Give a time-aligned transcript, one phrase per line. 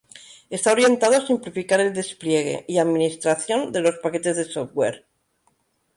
[0.57, 5.05] Está orientado a simplificar el despliegue y administración de los paquetes de software.